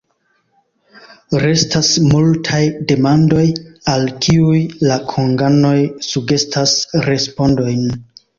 [1.43, 2.61] Restas multaj
[2.93, 3.43] demandoj,
[3.93, 5.75] al kiuj la konganoj
[6.09, 6.75] sugestas
[7.11, 7.87] respondojn.